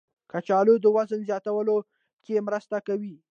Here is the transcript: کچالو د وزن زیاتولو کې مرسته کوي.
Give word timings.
کچالو 0.31 0.73
د 0.83 0.85
وزن 0.95 1.19
زیاتولو 1.29 1.77
کې 2.23 2.45
مرسته 2.47 2.77
کوي. 2.87 3.15